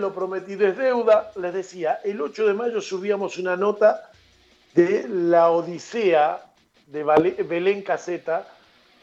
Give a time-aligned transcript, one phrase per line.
[0.00, 4.10] lo prometido es deuda, les decía, el 8 de mayo subíamos una nota
[4.74, 6.40] de la Odisea
[6.86, 7.04] de
[7.44, 8.48] Belén Caseta,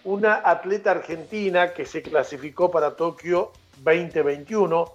[0.04, 3.52] una atleta argentina que se clasificó para Tokio
[3.84, 4.94] 2021,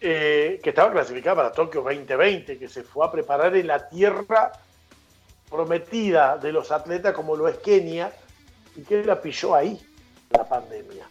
[0.00, 4.52] eh, que estaba clasificada para Tokio 2020, que se fue a preparar en la tierra
[5.48, 8.12] prometida de los atletas como lo es Kenia,
[8.76, 9.80] y que la pilló ahí,
[10.30, 11.06] la pandemia.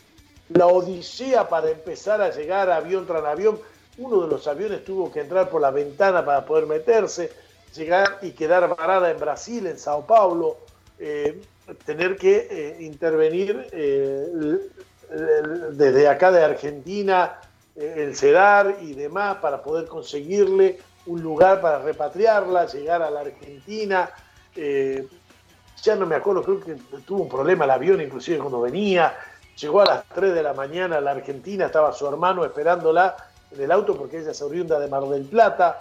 [0.50, 3.59] La odisea para empezar a llegar avión tras avión,
[4.00, 7.32] uno de los aviones tuvo que entrar por la ventana para poder meterse,
[7.75, 10.57] llegar y quedar varada en Brasil, en Sao Paulo,
[10.97, 11.41] eh,
[11.86, 14.57] tener que eh, intervenir eh,
[15.71, 17.39] desde acá de Argentina,
[17.75, 24.10] el CEDAR y demás, para poder conseguirle un lugar para repatriarla, llegar a la Argentina.
[24.55, 29.18] ya no me acuerdo, creo que tuvo un problema el avión, inclusive cuando venía.
[29.55, 33.16] Llegó a las 3 de la mañana a la Argentina, estaba su hermano esperándola
[33.52, 35.80] en el auto porque ella es oriunda de Mar del Plata.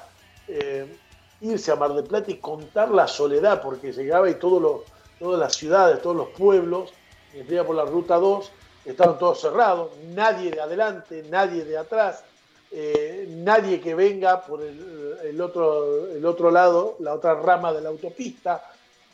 [1.40, 4.84] irse a Mar del Plata y contar la soledad, porque llegaba y todo lo,
[5.18, 6.92] todas las ciudades, todos los pueblos,
[7.32, 8.50] venía por la ruta 2,
[8.84, 12.24] estaban todos cerrados, nadie de adelante, nadie de atrás,
[12.70, 17.88] eh, nadie que venga por el, otro, el otro lado, la otra rama de la
[17.90, 18.62] autopista,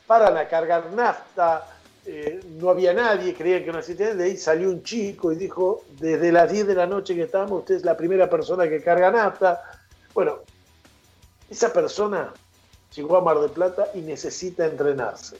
[0.06, 1.73] paran a cargar nafta,
[2.06, 5.84] eh, no había nadie, creían que no existía, de ahí salió un chico y dijo,
[5.98, 9.11] desde las 10 de la noche que estamos, usted es la primera persona que carga
[9.11, 9.62] nafta.
[10.12, 10.41] Bueno,
[11.48, 12.33] esa persona
[12.94, 15.36] llegó a Mar del Plata y necesita entrenarse.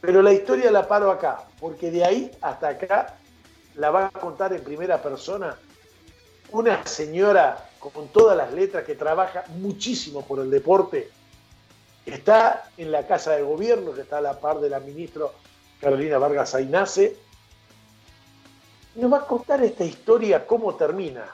[0.00, 3.16] Pero la historia la paro acá, porque de ahí hasta acá
[3.74, 5.56] la va a contar en primera persona
[6.52, 11.10] una señora con todas las letras que trabaja muchísimo por el deporte,
[12.06, 15.24] está en la Casa de Gobierno, que está a la par de la ministra
[15.80, 17.16] Carolina Vargas Ainace,
[18.94, 21.24] nos va a contar esta historia cómo termina,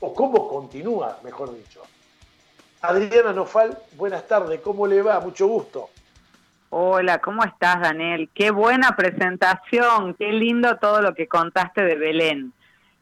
[0.00, 1.82] o cómo continúa, mejor dicho.
[2.82, 5.18] Adriana Nofal, buenas tardes, ¿cómo le va?
[5.20, 5.90] Mucho gusto.
[6.70, 8.28] Hola, ¿cómo estás, Daniel?
[8.34, 12.52] Qué buena presentación, qué lindo todo lo que contaste de Belén.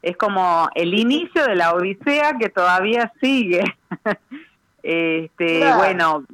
[0.03, 3.65] Es como el inicio de la Odisea que todavía sigue.
[4.85, 6.25] este, bueno,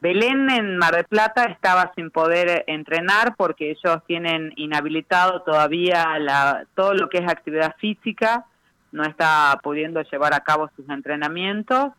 [0.00, 6.66] Belén en Mar del Plata estaba sin poder entrenar porque ellos tienen inhabilitado todavía la,
[6.74, 8.46] todo lo que es actividad física,
[8.92, 11.92] no está pudiendo llevar a cabo sus entrenamientos.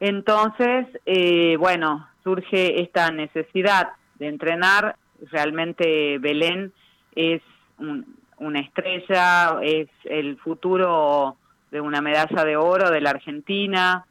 [0.00, 4.96] Entonces, eh, bueno, surge esta necesidad de entrenar.
[5.30, 6.72] Realmente Belén
[7.14, 7.42] es
[8.38, 11.36] una estrella, es el futuro
[11.70, 14.06] de una medalla de oro de la Argentina.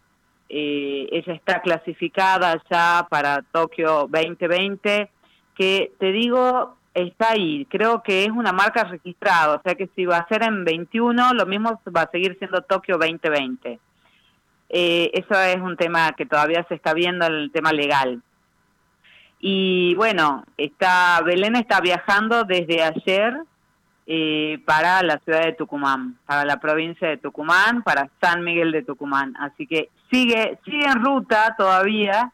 [0.50, 5.10] Eh, ella está clasificada ya para Tokio 2020,
[5.56, 7.66] que te digo, está ahí.
[7.70, 11.34] Creo que es una marca registrada, o sea que si va a ser en 21,
[11.34, 13.80] lo mismo va a seguir siendo Tokio 2020.
[14.70, 18.22] Eh, eso es un tema que todavía se está viendo, el tema legal.
[19.40, 23.36] Y bueno, está Belén está viajando desde ayer
[24.08, 28.84] eh, para la ciudad de Tucumán, para la provincia de Tucumán, para San Miguel de
[28.84, 29.36] Tucumán.
[29.38, 32.32] Así que sigue, sigue en ruta todavía.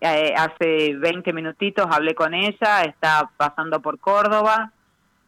[0.00, 4.72] Eh, hace 20 minutitos hablé con ella, está pasando por Córdoba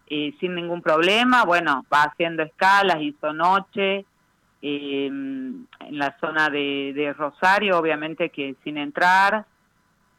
[0.08, 1.44] y sin ningún problema.
[1.44, 4.06] Bueno, va haciendo escalas, hizo noche,
[4.62, 9.44] en la zona de, Rosario, obviamente que sin entrar,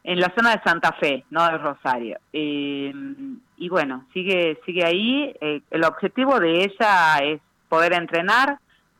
[0.04, 2.18] en la zona de Santa Fe, no de Rosario.
[2.32, 5.34] y bueno, sigue, sigue ahí.
[5.40, 8.58] Eh, el objetivo de ella es poder entrenar.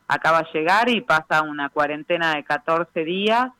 [0.08, 3.50] Acaba de llegar y pasa una cuarentena de 14 días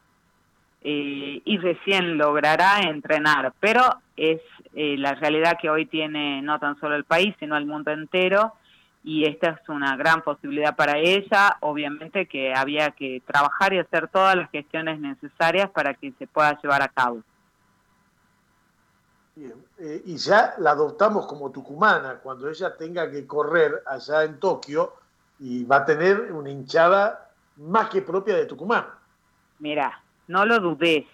[0.82, 3.52] eh, y recién logrará entrenar.
[3.60, 3.82] Pero
[4.16, 4.40] es
[4.74, 8.52] eh, la realidad que hoy tiene no tan solo el país, sino el mundo entero
[9.04, 11.58] y esta es una gran posibilidad para ella.
[11.60, 16.58] Obviamente que había que trabajar y hacer todas las gestiones necesarias para que se pueda
[16.60, 17.20] llevar a cabo.
[19.36, 24.38] Bien, eh, y ya la adoptamos como tucumana, cuando ella tenga que correr allá en
[24.38, 24.94] Tokio
[25.44, 28.86] y va a tener una hinchada más que propia de Tucumán.
[29.58, 31.04] Mira, no lo dudes.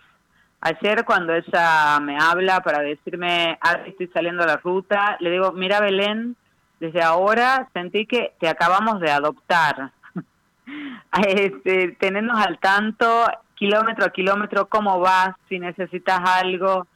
[0.61, 5.51] Ayer cuando ella me habla para decirme, ah, estoy saliendo a la ruta, le digo,
[5.51, 6.37] mira Belén,
[6.79, 9.91] desde ahora sentí que te acabamos de adoptar.
[11.27, 16.87] este, tenernos al tanto, kilómetro a kilómetro, cómo vas, si necesitas algo.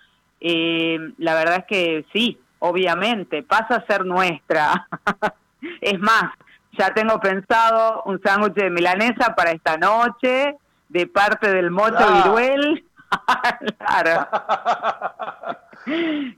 [0.40, 4.86] Eh, la verdad es que sí, obviamente, pasa a ser nuestra.
[5.80, 6.30] es más,
[6.76, 10.56] ya tengo pensado un sándwich de milanesa para esta noche,
[10.88, 12.84] de parte del Mocho Viruel.
[13.78, 14.28] claro.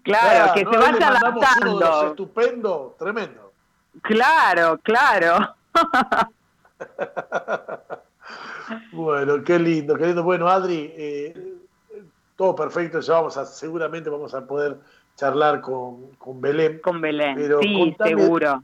[0.03, 2.09] Claro, que se vaya adaptando.
[2.09, 3.53] estupendo, tremendo.
[4.03, 5.55] Claro, claro.
[8.93, 10.23] bueno, qué lindo, qué lindo.
[10.23, 11.55] Bueno, Adri, eh,
[12.37, 14.79] todo perfecto, ya vamos a, seguramente vamos a poder
[15.17, 16.81] charlar con, con Belén.
[16.81, 18.63] Con Belén, sí, seguro.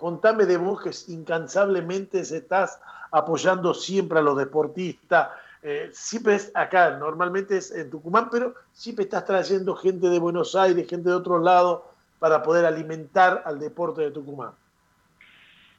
[0.00, 2.80] Contame de vos que incansablemente se estás
[3.12, 5.28] apoyando siempre a los deportistas.
[5.62, 10.56] Eh, siempre es acá, normalmente es en Tucumán, pero siempre estás trayendo gente de Buenos
[10.56, 11.82] Aires, gente de otros lados,
[12.18, 14.52] para poder alimentar al deporte de Tucumán.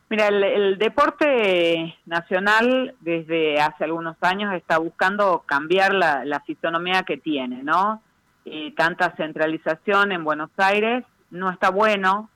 [0.07, 7.63] Mira, el, deporte nacional desde hace algunos años está buscando cambiar la, fisonomía que tiene,
[7.63, 8.03] ¿no?
[8.45, 12.29] Eh, tanta centralización en Buenos Aires no está bueno.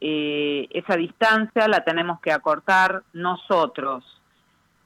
[0.00, 4.04] Eh, esa distancia la tenemos que acortar nosotros.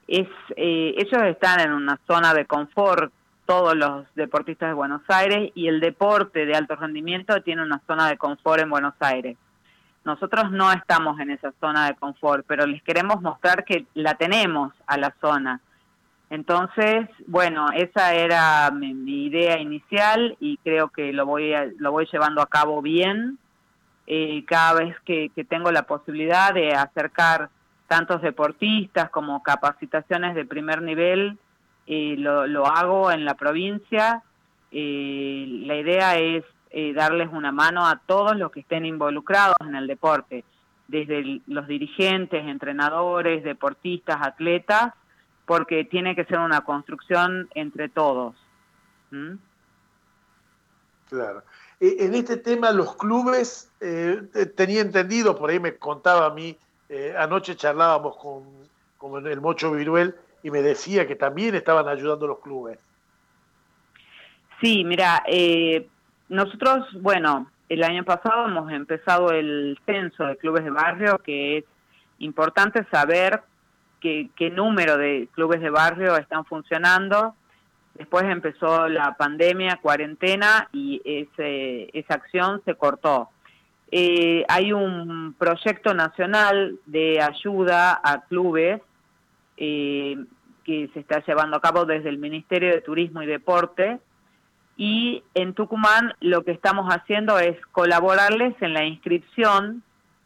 [0.07, 3.11] Es, eh, ellos están en una zona de confort,
[3.45, 8.09] todos los deportistas de Buenos Aires, y el deporte de alto rendimiento tiene una zona
[8.09, 9.37] de confort en Buenos Aires
[10.05, 14.71] nosotros no estamos en esa zona de confort, pero les queremos mostrar que la tenemos
[14.85, 15.59] a la zona.
[16.29, 22.41] Entonces, bueno, esa era mi, idea inicial y creo que lo voy, lo voy llevando
[22.41, 23.39] a cabo bien.
[24.07, 27.49] Eh, cada vez que, tengo la posibilidad de acercar
[27.87, 31.37] tantos deportistas como capacitaciones de primer nivel,
[31.87, 34.23] eh, lo, lo, hago en la provincia.
[34.71, 36.43] Eh, la idea es
[36.77, 40.43] eh, darles una mano a todos los que estén involucrados en el deporte,
[40.89, 44.93] desde los dirigentes, entrenadores, deportistas, atletas,
[45.45, 48.35] porque tiene que ser una construcción entre todos.
[49.09, 49.35] ¿Mm?
[51.07, 51.43] Claro.
[51.79, 54.21] E, en este tema, los clubes, eh,
[54.55, 56.57] tenía entendido, por ahí me contaba a mí,
[56.89, 58.43] eh, anoche charlábamos con,
[58.97, 62.77] con el Mocho Viruel y me decía que también estaban ayudando los clubes.
[64.61, 65.87] Sí, mira, eh,
[66.29, 71.65] nosotros, bueno, el año pasado hemos empezado el censo de clubes de barrio, que es
[72.19, 73.41] importante saber
[73.99, 77.35] qué, número de clubes de barrio están funcionando.
[77.95, 83.29] Después empezó la pandemia, cuarentena, y ese, esa acción se cortó.
[83.91, 88.81] Eh, hay un proyecto nacional de ayuda a clubes
[89.57, 90.17] eh,
[90.65, 93.99] que se está llevando a cabo desde el Ministerio de Turismo y Deporte,
[94.77, 99.83] y en Tucumán lo que estamos haciendo es colaborarles en la inscripción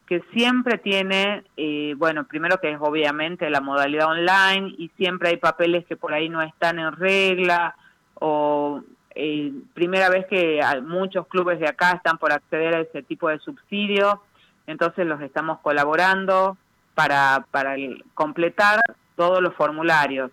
[0.10, 5.38] que siempre tiene, eh, bueno, primero que es obviamente la modalidad online y siempre hay
[5.38, 7.76] papeles que por ahí no están en regla
[8.16, 8.82] o
[9.14, 13.38] eh, primera vez que muchos clubes de acá están por acceder a ese tipo de
[13.38, 14.24] subsidio,
[14.66, 16.58] entonces los estamos colaborando
[16.96, 17.76] para, para
[18.16, 18.80] completar
[19.16, 20.32] todos los formularios.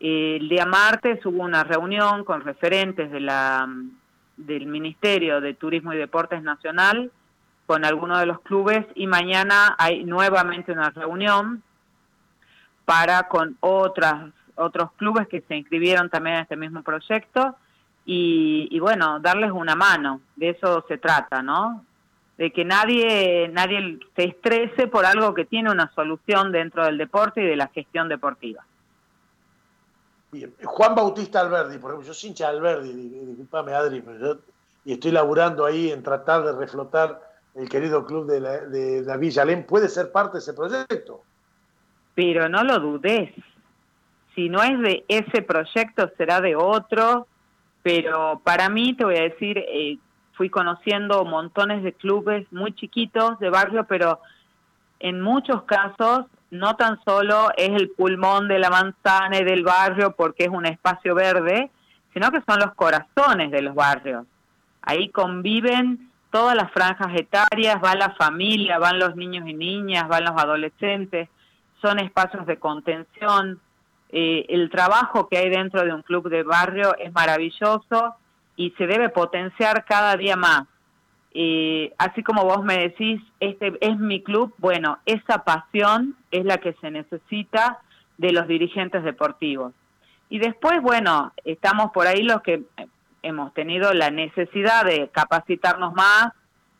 [0.00, 3.66] El día martes hubo una reunión con referentes de la,
[4.36, 7.10] del Ministerio de Turismo y Deportes Nacional
[7.66, 11.62] con algunos de los clubes y mañana hay nuevamente una reunión
[12.84, 17.56] para con otras otros clubes que se inscribieron también en este mismo proyecto
[18.06, 21.84] y, y, bueno, darles una mano, de eso se trata, ¿no?
[22.36, 27.42] De que nadie, nadie se estrese por algo que tiene una solución dentro del deporte
[27.42, 28.64] y de la gestión deportiva.
[30.64, 34.40] Juan Bautista Alberdi, por ejemplo, yo soy hincha Alberdi, disculpame Adri, pero yo,
[34.84, 37.23] y estoy laburando ahí en tratar de reflotar
[37.54, 41.22] el querido club de la, de la Villa Alén, ¿puede ser parte de ese proyecto?
[42.14, 43.30] Pero no lo dudes,
[44.34, 47.26] si no es de ese proyecto será de otro,
[47.82, 49.98] pero para mí te voy a decir, eh,
[50.32, 54.20] fui conociendo montones de clubes muy chiquitos de barrio, pero
[54.98, 60.14] en muchos casos no tan solo es el pulmón de la manzana y del barrio
[60.16, 61.70] porque es un espacio verde,
[62.12, 64.26] sino que son los corazones de los barrios.
[64.82, 70.24] Ahí conviven todas las franjas etarias, va la familia, van los niños y niñas, van
[70.24, 71.28] los adolescentes,
[71.80, 73.60] son espacios de contención.
[74.08, 78.16] Eh, el trabajo que hay dentro de un club de barrio es maravilloso
[78.56, 80.64] y se debe potenciar cada día más.
[81.34, 86.58] Eh, así como vos me decís, este es mi club, bueno, esa pasión es la
[86.58, 87.78] que se necesita
[88.18, 89.72] de los dirigentes deportivos.
[90.30, 92.64] Y después, bueno, estamos por ahí los que
[93.24, 96.32] hemos tenido la necesidad de capacitarnos más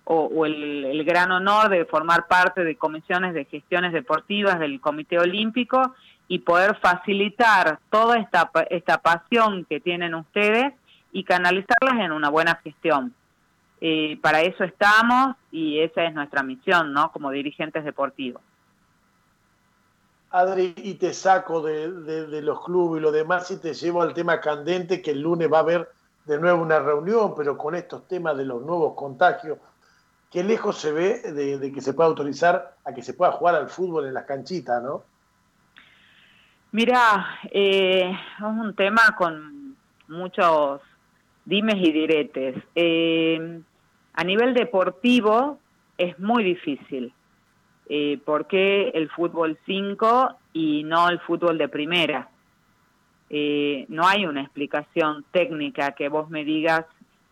[0.05, 5.95] o, el, gran honor de formar parte de comisiones de gestiones deportivas del Comité Olímpico
[6.29, 10.75] y poder facilitar toda esta, esta pasión que tienen ustedes
[11.13, 13.15] y canalizarlas en una buena gestión.
[13.81, 17.11] Eh, para eso estamos y esa es nuestra misión, ¿no?
[17.13, 18.43] Como dirigentes deportivos.
[20.31, 24.41] Adri, y te saco de, los clubes y lo demás y te llevo al tema
[24.41, 25.89] candente que el lunes va a haber
[26.25, 29.59] de nuevo una reunión, pero con estos temas de los nuevos contagios.
[30.31, 33.69] qué lejos se ve de, que se pueda autorizar a que se pueda jugar al
[33.69, 35.05] fútbol en las canchitas, ¿no?
[36.73, 39.77] Mira, eh, es un tema con
[40.09, 40.81] muchos
[41.45, 42.57] dimes y diretes.
[42.75, 43.61] Eh,
[44.13, 45.59] a nivel deportivo
[45.99, 47.13] es muy difícil.
[47.89, 52.29] Eh, ¿Por qué el fútbol 5 y no el fútbol de primera?
[53.31, 56.85] Eh, no hay una explicación técnica que vos me digas,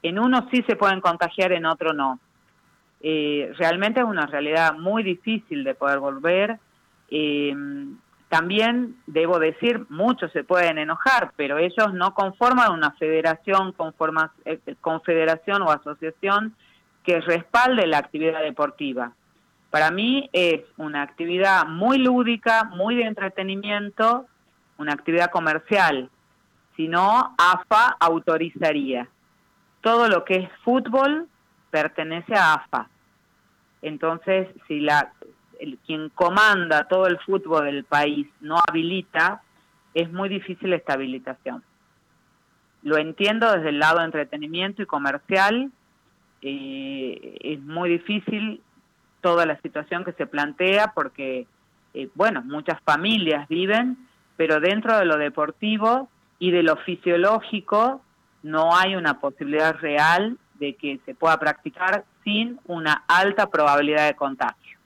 [0.03, 2.19] en uno sí se pueden contagiar, en otro no.
[3.01, 6.59] Eh, realmente es una realidad muy difícil de poder volver.
[7.11, 7.55] Eh,
[8.29, 14.33] también debo decir, muchos se pueden enojar, pero ellos no conforman una federación, conforma,
[14.81, 16.55] confederación o asociación
[17.05, 19.13] que respalde la actividad deportiva.
[19.71, 24.27] Para mí es una actividad muy lúdica, muy de entretenimiento,
[24.83, 26.11] una actividad comercial,
[26.77, 29.09] si no, AFA autorizaría.
[29.81, 31.29] Todo lo que es fútbol
[31.71, 32.89] pertenece a AFA.
[33.81, 35.13] Entonces, si la
[35.87, 39.43] quien comanda todo el fútbol del país no habilita,
[39.95, 41.63] es muy difícil esta habilitación.
[42.83, 45.71] Lo entiendo desde el lado entretenimiento y comercial,
[46.41, 48.61] eh, es muy difícil
[49.21, 51.47] toda la situación que se plantea porque,
[51.95, 53.97] eh, bueno, muchas familias viven
[54.43, 56.09] pero dentro de lo deportivo
[56.41, 58.01] y de lo fisiológico
[58.43, 64.17] no hay una posibilidad real de que se pueda practicar sin una alta probabilidad de
[64.17, 64.81] contagio.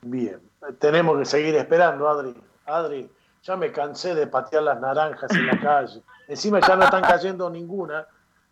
[0.00, 0.40] Bien,
[0.80, 2.34] tenemos que seguir esperando, Adri.
[2.66, 3.08] Adri,
[3.44, 6.02] ya me cansé de patear las naranjas en la calle.
[6.26, 8.04] Encima ya no están cayendo ninguna.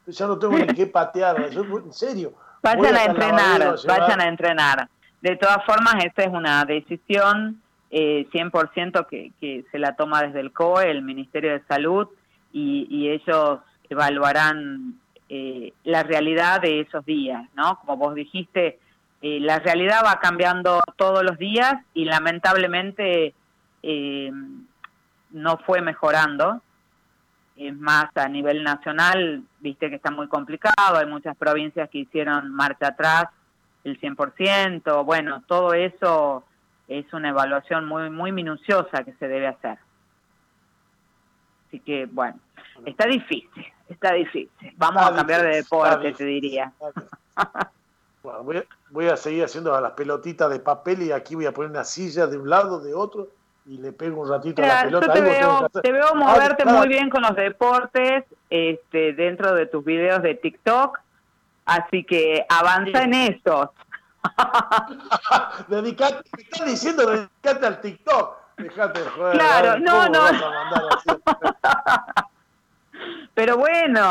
[0.06, 1.40] Ya no tengo ni qué patear.
[1.40, 2.34] en serio.
[2.62, 4.88] Vayan a entrenar, vayan a entrenar.
[5.20, 7.60] De todas formas, esta es una decisión
[7.90, 12.08] eh, 100% que, que se la toma desde el COE, el Ministerio de Salud,
[12.52, 14.94] y, ellos evaluarán
[15.28, 17.78] eh, la realidad de esos días, ¿no?
[17.80, 18.78] Como vos dijiste,
[19.22, 23.34] eh, la realidad va cambiando todos los días y lamentablemente
[23.82, 24.32] eh,
[25.30, 26.62] no fue mejorando.
[27.56, 32.50] Es más, a nivel nacional, viste que está muy complicado, hay muchas provincias que hicieron
[32.50, 33.26] marcha atrás
[33.84, 36.44] el 100%, bueno, todo eso
[36.90, 39.78] es una evaluación muy, muy minuciosa que se debe hacer.
[41.68, 42.38] Así que, bueno,
[42.84, 43.48] está difícil,
[43.88, 44.50] está difícil.
[44.76, 46.72] Vamos a cambiar de deporte, te diría.
[48.22, 51.52] Bueno, voy, a, voy a seguir haciendo las pelotitas de papel y aquí voy a
[51.52, 53.28] poner una silla de un lado, de otro,
[53.66, 55.06] y le pego un ratito a la pelota.
[55.06, 59.84] Yo te, veo, te veo moverte muy bien con los deportes este, dentro de tus
[59.84, 60.98] videos de TikTok,
[61.66, 63.72] así que avanza en eso.
[65.68, 68.36] dedicate, me estás diciendo dedicate al TikTok.
[68.58, 69.38] Dejate joder.
[69.38, 70.20] Claro, no, no.
[73.34, 74.10] Pero bueno,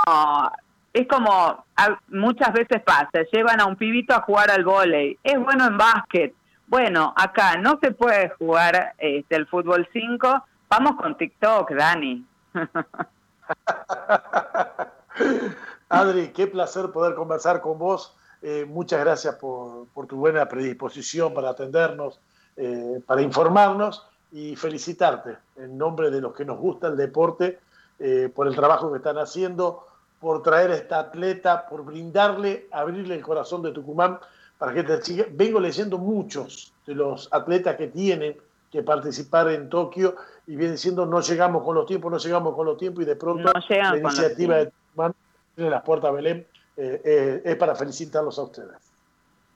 [0.91, 1.63] es como
[2.07, 6.33] muchas veces pasa, llevan a un pibito a jugar al vóley, es bueno en básquet.
[6.65, 12.25] Bueno, acá no se puede jugar este, el fútbol 5, vamos con TikTok, Dani.
[15.89, 19.68] Adri, qué placer poder conversar con vos eh, muchas gracias por,
[20.09, 22.19] tu buena predisposición para atendernos,
[22.57, 27.59] eh, para informarnos y felicitarte en nombre de los que nos gusta el deporte
[27.99, 29.85] eh, por el trabajo que están haciendo,
[30.19, 34.19] por traer a esta atleta, por brindarle, abrirle el corazón de Tucumán
[34.57, 35.25] para que te siga.
[35.31, 38.35] Vengo leyendo muchos de los atletas que tienen
[38.71, 40.15] que participar en Tokio
[40.47, 43.15] y viene diciendo no llegamos con los tiempos, no llegamos con los tiempos y de
[43.15, 45.15] pronto la iniciativa de Tucumán
[45.55, 46.45] tiene las puertas a Belén
[46.77, 48.88] eh, eh, es para felicitarlos a ustedes.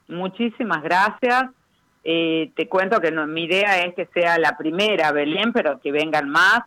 [0.08, 1.46] Muchísimas gracias.
[2.04, 6.30] Eh, te cuento que mi idea es que sea la primera Belén, pero que vengan
[6.30, 6.64] más.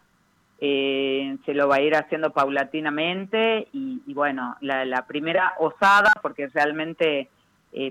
[0.59, 7.29] se lo va a ir haciendo paulatinamente y, bueno, la, primera osada, porque realmente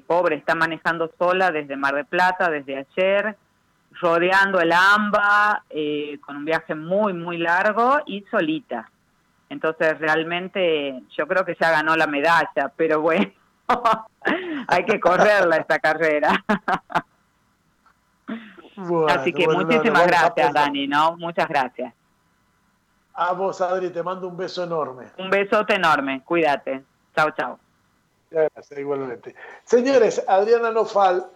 [0.08, 3.36] pobre está manejando sola desde Mar de Plata, desde ayer,
[4.02, 5.64] rodeando el AMBA,
[6.25, 8.90] con un viaje muy, muy largo y solita.
[9.50, 13.32] Entonces realmente yo creo que ya ganó la medalla, pero bueno,
[14.68, 16.44] hay que correrla esta carrera.
[19.08, 21.16] Así que muchísimas gracias, Dani, ¿no?
[21.18, 21.94] Muchas gracias.
[23.14, 25.06] A vos, Adri, te mando un beso enorme.
[25.18, 26.84] Un besote enorme, cuídate.
[27.16, 27.60] Chao, chao.
[28.30, 29.34] Gracias, igualmente.
[29.64, 31.24] Señores, Adriana Nofal,